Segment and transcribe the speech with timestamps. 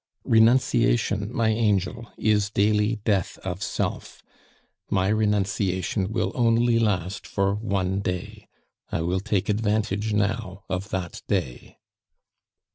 [0.25, 4.23] Renunciation, my angel, is daily death of self;
[4.89, 8.47] my renunciation will only last for one day;
[8.91, 11.77] I will take advantage now of that day.